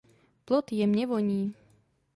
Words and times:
Plod 0.45 0.71
jemně 0.71 1.07
voní. 1.07 1.55